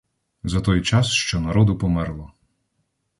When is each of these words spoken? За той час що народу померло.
За 0.43 0.61
той 0.61 0.81
час 0.81 1.09
що 1.11 1.39
народу 1.39 1.77
померло. 1.77 2.33